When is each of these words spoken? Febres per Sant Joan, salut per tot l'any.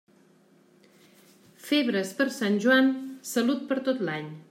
Febres 1.67 2.15
per 2.21 2.29
Sant 2.39 2.59
Joan, 2.67 2.93
salut 3.37 3.65
per 3.73 3.83
tot 3.91 4.07
l'any. 4.09 4.39